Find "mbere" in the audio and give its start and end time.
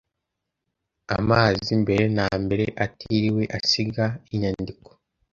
1.83-2.05, 2.43-2.65